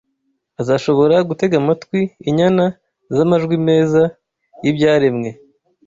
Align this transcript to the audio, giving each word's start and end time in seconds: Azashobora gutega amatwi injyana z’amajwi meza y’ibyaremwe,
Azashobora 0.61 1.15
gutega 1.29 1.55
amatwi 1.61 1.99
injyana 2.29 2.65
z’amajwi 3.15 3.55
meza 3.67 4.01
y’ibyaremwe, 4.63 5.29